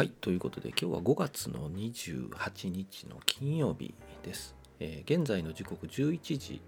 [0.00, 3.92] はい、ということで今日は5月の28日の金曜日
[4.22, 4.54] です。
[4.78, 6.62] えー現在の時刻11時、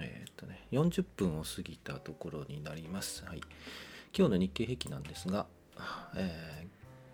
[0.00, 3.24] えーっとね、40分を過ぎたところになります。
[3.24, 3.40] はい、
[4.14, 5.46] 今日の日経平均なんですが、
[6.14, 6.66] え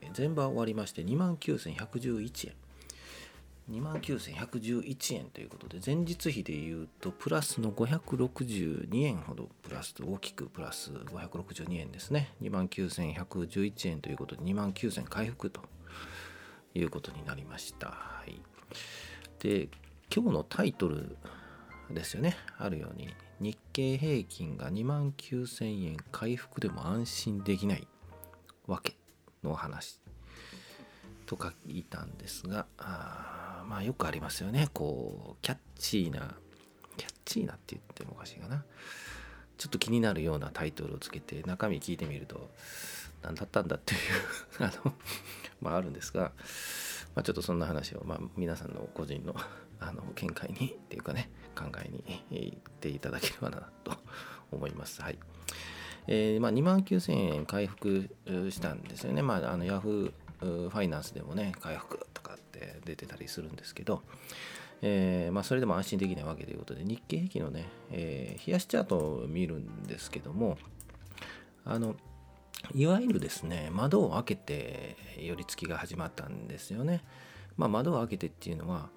[0.00, 2.54] ー前場終わりまして29,111円。
[3.70, 12.32] 29,111円ということで前日比でいうとプラスの562円ほどプラスと大きくプラス562円ですね。
[12.42, 15.60] 29,111円ということで29,000回復と
[16.74, 18.40] いうことになりました、はい、
[19.40, 19.68] で
[20.14, 21.16] 今日のタイトル
[21.90, 22.36] ですよね。
[22.58, 27.86] あるように日経平均が29,000円回復でも安心できない
[28.66, 28.96] わけ
[29.42, 30.00] の話
[31.26, 32.66] と書いたんですが
[33.68, 34.68] まあよくありますよね。
[34.72, 36.34] こうキャッチーな
[36.96, 38.64] キャッチーなって言ってもおかしいかな。
[39.58, 42.48] ちょっと気になるようなタイトルをつけて中身聞いてみると
[43.22, 44.00] 何だったんだっていう
[44.64, 44.94] あの
[45.60, 46.32] まああるんですが、
[47.14, 49.34] まあ、ちょっとそんな話を、まあ、皆さんの個人の
[49.80, 53.96] あの見解にっていうかね考えに言っていただければなと
[54.50, 55.02] 思います。
[55.02, 55.18] はい。
[56.06, 58.08] えーまあ、2万9000円回復
[58.50, 59.20] したんですよね。
[59.20, 59.78] まあ、あのヤ
[60.40, 64.02] ファイナンスでもね、回復とかって出てたりするんですけど、
[64.82, 70.58] えーまあ、それでも安心できないわけということで、日経平均のね、えー冷やしチャートを見るんですけども、
[71.64, 71.96] あの、
[72.74, 77.02] いわゆるですね、窓を開けて寄り付きが始まったんですよね。
[77.56, 78.88] まあ、窓を開けてっていうのは、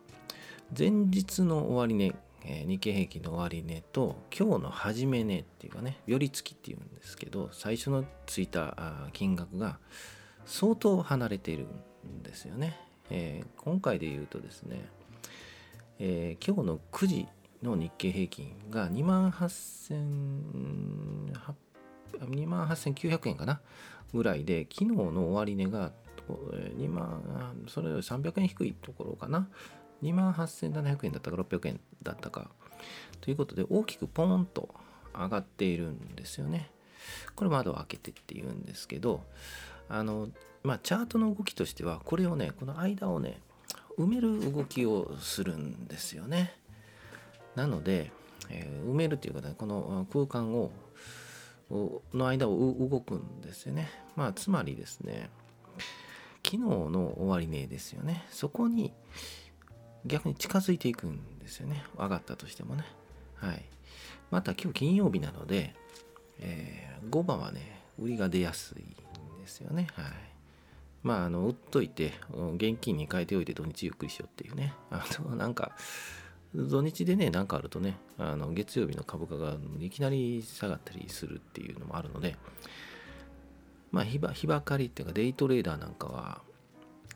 [0.78, 9.78] 前日の終値、えー日経平均の終値と今日の始め値っていうかね寄り付きっていうんですけど最初のついたあー金額が
[10.46, 11.68] 相当離れている
[12.08, 14.86] んですよね、えー今回で言うとですね、
[16.00, 17.28] えー今日の9時
[17.62, 20.02] の日経平均が2万8000
[22.20, 23.62] 2万8900円かな？
[24.14, 25.92] ぐらいで昨日の終値が
[26.28, 29.48] 2万それより300円低いところかな
[30.04, 32.50] ？2万8700円だったか600円だったか。
[33.22, 34.70] ということで大きくポーンと
[35.14, 36.72] 上がっているんですよね。
[37.36, 39.24] これ窓を開けてっていうんですけど
[39.92, 40.30] あの
[40.64, 43.40] まあチャートの動きとしてはこれをねこの間をね
[43.98, 46.56] 埋める動きをするんですよね。
[47.56, 48.10] なので、
[48.50, 50.72] えー埋めるっていうかねこの空間を
[52.14, 53.90] の間を動くんですよね。
[54.16, 55.30] まあつまりですね
[56.44, 58.26] 昨日の終値ですよね。
[58.30, 58.94] そこに
[60.06, 61.84] 逆に近づいていくんですよね。
[61.98, 62.86] 上がったとしてもね。
[63.36, 63.66] はい。
[64.32, 65.76] また今日金曜日なので、
[66.40, 68.84] えー5番はね、売りが出やすい
[69.52, 69.88] ですよね。
[69.94, 70.06] はい。
[71.04, 72.14] まあ、あの、売っといて、
[72.56, 74.74] 現金に変えておいて土日ゆっくりしようっていうね。
[74.90, 75.76] あの、 なんか、
[76.56, 82.36] 土日でね、なんかあるとね、あの月曜日の株価がいきなり下がったりするっていうのもあるので、
[83.90, 86.42] まあ、日ば日ばかりっていうか、デイトレーダーなんかは、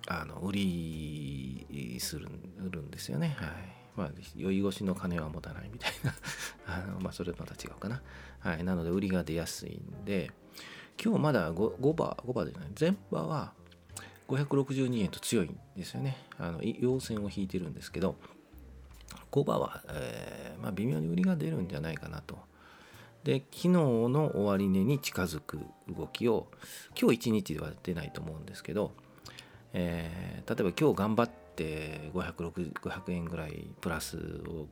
[0.07, 2.29] あの売りする
[2.59, 3.35] 売るんですよね。
[3.37, 3.49] はい。
[3.97, 6.13] まあ、酔い越しの金は持たないみたいな。
[6.67, 8.01] あのまあ、それまた違うかな。
[8.39, 8.63] はい。
[8.63, 10.31] なので、売りが出やすいんで、
[11.03, 13.53] 今日まだ 5, 5番、5番じゃない、前場は
[14.27, 16.17] 562円と強いんですよね。
[16.37, 18.15] あの、陽線を引いてるんですけど、
[19.31, 22.37] 5番は、えーまあ、微妙に売りが出るんじゃないかなと。
[23.23, 26.47] で、昨日の終値に近づく動きを、
[26.99, 28.91] 今日1日では出ないと思うんですけど、
[29.73, 34.17] えー例えば今日頑張って500円ぐらいプラス
[34.47, 34.67] を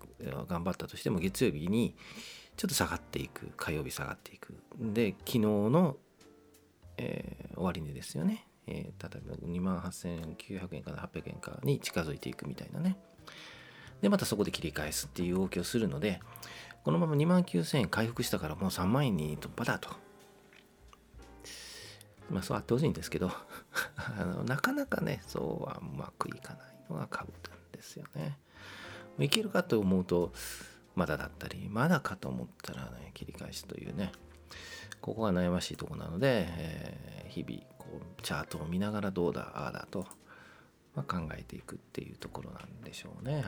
[0.47, 1.95] 頑張ったとしても月曜日に
[2.57, 5.97] ちょっと下がっていく火曜日下がっていくで昨日の、
[6.97, 12.97] えー終値ですよね、えー例えば2万8900円から800円かに近づいていくみたいなね。
[14.01, 16.19] でまたそこで切り返すっていう動きをするので
[16.83, 19.89] このまま2万9000円回復したからもう3万円に突破だと。
[22.29, 23.29] まあそうあってほしいんですけど
[23.95, 28.37] あのなかなかねそうはうまくいかないのが株なんですよね。
[29.19, 30.33] いけるかと思うと
[30.95, 34.11] まだだったりまだかと思ったらね切り返しというね。
[35.03, 40.05] ここが悩ましいところなので、えー日々こうチャートを見ながらどうだああだと、
[40.95, 43.37] まあ、考えていくっていうところなんでしょうね。
[43.37, 43.43] はい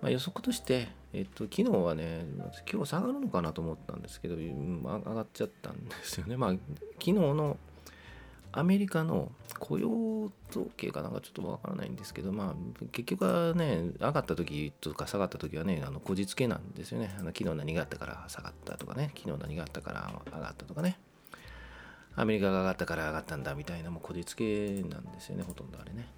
[0.00, 2.24] まあ、予測として、えっと、昨日はね、
[2.70, 6.36] 今日下がるのかなと思ったんですけど、まあ上がっちゃったんですよね。
[6.36, 7.58] まあ、昨日の
[8.58, 17.14] アメリカの雇用統計かなんかちょっとわからないんですけど、まあ、結局はね、上がった時とか下がった時はね、あの、こじつけなんですよね。
[17.18, 20.98] あの昨日何があったから下がったとかね、昨日何があったから上がったとかね。
[22.14, 26.08] アメリカが上がったから上がったんだみたいな、もうこじつけなんですよね、ほとんどあれね。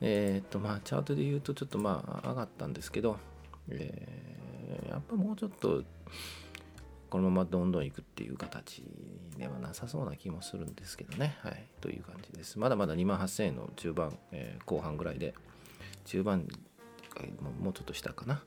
[0.00, 3.18] えーっと、まあ、チャートで言うと、ちょっとまあ、上がったんですけど、
[3.68, 4.32] えー
[4.88, 5.82] やっぱもうちょっと、
[7.10, 8.82] このままどんどんいくっていう形
[9.36, 11.36] ではなさそうな気もするんですけどね。
[11.42, 12.58] はい、という感じです。
[12.58, 15.34] まだまだ2万8000円の中盤、えー、後半ぐらいで、
[16.04, 16.48] 中盤
[17.60, 18.42] もうちょっと下かな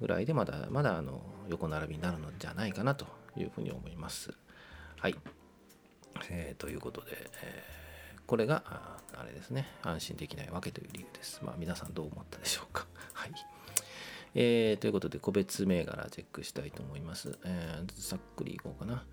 [0.00, 4.32] ぐらいでまだまだあの横並びになるのじゃないかなというふうに思います。
[4.98, 5.16] はい。
[6.30, 7.10] えー、ということで、
[7.42, 11.40] えー、これがあれですね、安心できないわけという理由です。
[11.42, 12.86] まあ皆さんどう思ったでしょうか。
[13.12, 13.32] はい。
[14.34, 17.38] えー、ということで、個別銘柄チェックしたいと思います。
[17.44, 19.04] えー、ざっくりいこうかな。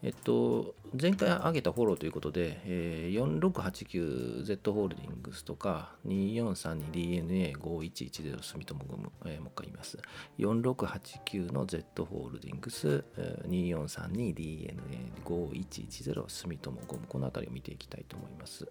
[0.00, 9.98] えっと、前回挙げたフォローということで、えー、4689Z ホールディングスとか 2432DNA5110 住友ゴム、えー、もう一回言います。
[10.38, 13.48] 4689の Z ホールディングス、えー、
[15.24, 18.68] 2432DNA5110 住友ゴム、この辺りを見ていきたいと思います。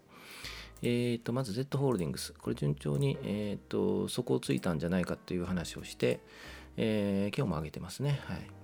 [0.81, 6.21] えー、とまず Z ホールディングス、これ順調に、えー、と底をついたんじゃないかという話をして、
[6.77, 8.21] えー、今日も上げてますね。
[8.23, 8.56] はい。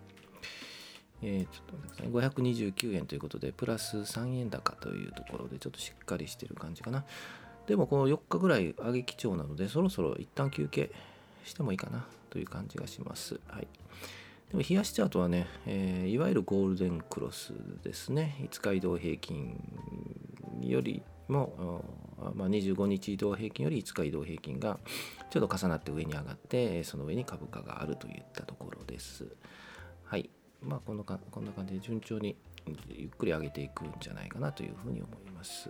[1.24, 2.44] えー、ちょっと待ってください。
[2.44, 7.06] 529円ということで、プラス3円高というところで、ちょっとしっかりしてる感じかな。
[7.68, 10.92] でも、この4日ぐらい上げ基調なので、そろそろ一旦休憩
[11.46, 13.40] してもいいかなという感じがします。
[13.48, 13.68] はい。
[14.52, 17.54] でも、冷やしチャートはね、えー、いわゆるゴールデンクロス
[17.84, 18.36] ですね。
[18.52, 19.58] 5日移動平均
[20.62, 21.84] よりも、
[22.36, 24.80] まあ、25日移動平均より5日移動平均が
[25.30, 29.28] ちょっと重なって上に上がってその上に株価があるといったところです。
[30.06, 30.30] はい。
[30.64, 32.36] まあこんなかこんな感じで順調に
[32.88, 35.70] ゆっくり上げていくんじゃないかなというふうに思います。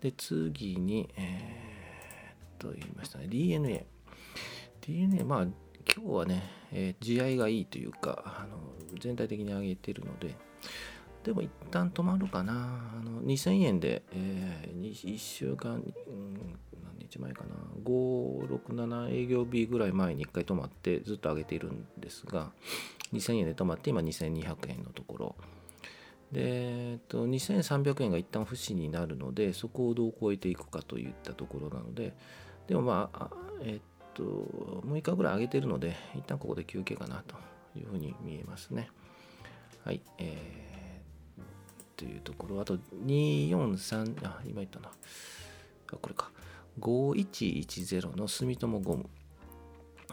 [0.00, 3.86] で次に、えー、と言いましたね DNA。
[4.80, 5.54] DNA まあ今
[6.06, 6.42] 日はね、
[6.72, 8.58] えー、地合いがいいというかあの
[8.98, 10.34] 全体的に上げてるので
[11.24, 12.52] でも一旦止まるかな。
[12.52, 16.34] あの2000円で、えー、1週間、うん、
[16.84, 17.54] 何日前かな。
[17.82, 22.52] 5、6、7営業日ぐらい前に1回止まってずっと上げているんですが、
[23.14, 25.36] 2000円で止まって今2200円のところ。
[26.30, 32.12] で、えっと、2300円が一旦不死になるので、そこをどう超えていくかといったところなので、
[32.66, 33.30] でもまあ、
[33.62, 33.80] えっ
[34.12, 34.22] と、
[34.84, 37.36] 6日ぐらい上げてるので、一旦ここで休憩かなと
[37.78, 38.90] いうふうに見えますね。
[39.86, 40.02] はい。
[40.18, 40.83] えー
[42.04, 44.88] というところ、あと243、あ、今言ったな。
[44.88, 46.30] あ、これか。
[46.80, 49.06] 5110の住友ゴム。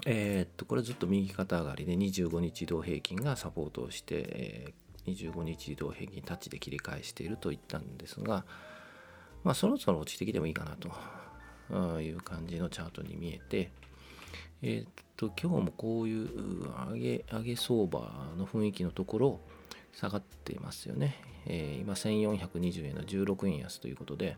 [0.05, 8.45] えー、っと、これずっと右肩上がりで25日移動平均がサポートをして、えー、25日移動平均タッチで切り返していると言ったんですが、
[9.43, 13.71] まあ、そろそろ落ちてきてもいいかなという感じのチャートに見えて、
[14.61, 16.29] えー、っと、今日もこういう
[16.89, 17.99] 上げ、上げ相場
[18.37, 19.39] の雰囲気のところ、
[19.93, 21.15] 下がってますよね。
[21.45, 24.37] えー、今1420円の16円安ということで、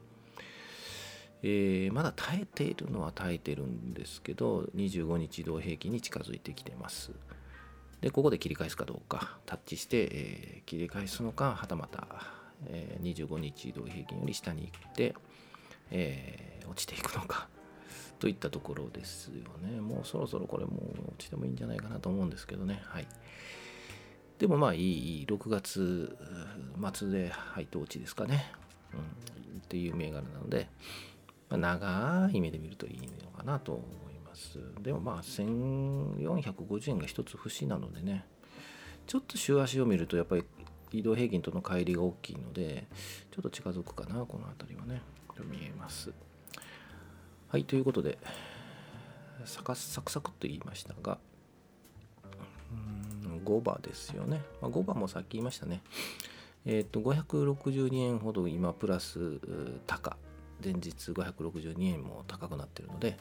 [1.42, 7.12] えー、まだ耐えているのは耐えてるんですけど、25日移動平均に近づいてきてます。
[8.02, 12.08] で、ここで切り返すかどうか、タッチして、えー、切り返すのか、はたまた、
[12.68, 15.16] えー、25日移動平均より下に行って、
[15.92, 17.50] えー、落ちていくのか、
[18.20, 19.82] といったところですよね。
[19.82, 22.82] もうそろそろこれもう落ちてもいいんじゃないかなと思うんですけどね。
[22.86, 23.08] はい。
[24.40, 26.18] でもまあいい、6月
[26.94, 28.52] 末で配当値ですかね。
[28.94, 29.00] うん、
[29.60, 30.68] っていう銘柄なので、
[31.50, 34.60] まあ、長い目で見るといいのかなと思います。
[34.82, 38.26] でもまあ1450円が一つ節なのでね、
[39.08, 40.44] ちょっと週足を見るとやっぱり
[40.92, 42.86] 移動平均との乖離が大きいので、
[43.32, 45.02] ちょっと近づくかな、この辺りはね、
[45.36, 46.12] と見えます。
[47.50, 48.18] はい、ということで、
[49.46, 51.18] サクサクサクと言いましたが、
[53.44, 54.42] 5番ですよね。
[54.62, 55.82] まあ、5番もさっき言いましたね。
[56.66, 59.40] えっ、と、562円ほど今プラス
[59.86, 60.18] 高。
[60.64, 63.18] 前日562円も高くなってるので、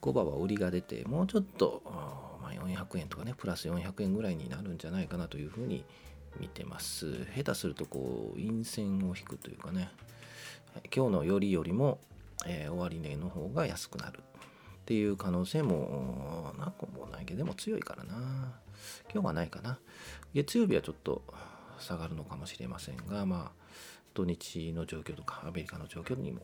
[0.00, 5.84] 5番は売りが出て、もうちょっと、まあ、400円とかね、プラス400円ぐらいになるんじゃないかなというふうに
[6.38, 7.24] 見てます。
[7.34, 9.90] 下手すると、こう、陰線を引くというかね、
[10.94, 11.98] 今日のよりよりも、
[12.46, 14.20] えー、終値の方が安くなる
[14.88, 18.58] っていう可能性もなくもないけど、でも強いからな。
[19.12, 19.78] 今日はないかな。
[20.32, 21.22] 月曜日はちょっと
[21.78, 23.64] 下がるのかもしれませんが、まあ、
[24.14, 26.40] 土日の状況とか、アメリカの状況にも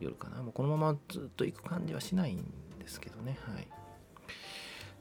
[0.00, 0.42] よるかな。
[0.42, 2.44] もうこのままずっと行く感じはしないん
[2.78, 3.38] ですけどね。
[3.46, 3.66] はい。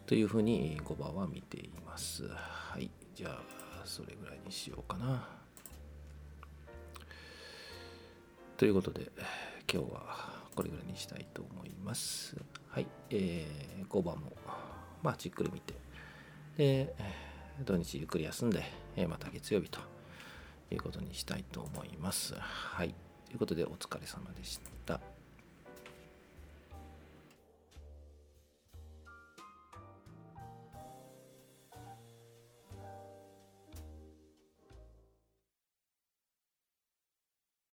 [0.06, 2.26] というふうに5番は見ています。
[2.30, 2.90] はい。
[3.16, 3.42] じゃあ、
[3.84, 5.28] それぐらいにしようかな。
[8.56, 9.12] ということで、
[9.70, 12.36] 今日はこれぐらいにしたいと思います。
[12.70, 12.88] はい。
[13.10, 14.32] えー、5番も、
[15.04, 15.74] まあ、じっくり見て、
[16.58, 16.96] で、
[17.64, 18.64] 土日ゆっくり休んで、
[18.96, 19.80] えまた月曜日と
[20.72, 22.34] いうことにしたいと思います。
[22.38, 22.96] はい。
[23.28, 25.15] ということで、お疲れ様でした。